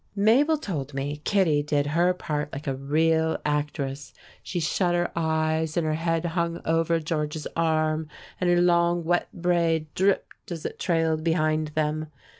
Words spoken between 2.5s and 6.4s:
like a real actress. She shut her eyes and her head